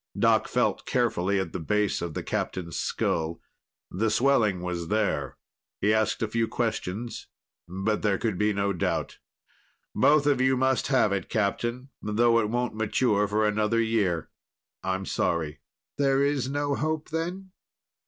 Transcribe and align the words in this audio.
Doc 0.17 0.47
felt 0.47 0.87
carefully 0.87 1.39
at 1.39 1.53
the 1.53 1.59
base 1.59 2.01
of 2.01 2.15
the 2.15 2.23
Captain's 2.23 2.75
skull; 2.75 3.39
the 3.91 4.09
swelling 4.09 4.59
was 4.63 4.87
there. 4.87 5.37
He 5.79 5.93
asked 5.93 6.23
a 6.23 6.27
few 6.27 6.47
questions, 6.47 7.27
but 7.67 8.01
there 8.01 8.17
could 8.17 8.39
be 8.39 8.51
no 8.51 8.73
doubt. 8.73 9.19
"Both 9.93 10.25
of 10.25 10.41
you 10.41 10.57
must 10.57 10.87
have 10.87 11.11
it, 11.11 11.29
Captain, 11.29 11.89
though 12.01 12.39
it 12.39 12.49
won't 12.49 12.73
mature 12.73 13.27
for 13.27 13.45
another 13.47 13.79
year. 13.79 14.31
I'm 14.81 15.05
sorry." 15.05 15.59
"There's 15.99 16.49
no 16.49 16.73
hope, 16.73 17.09
then?" 17.09 17.51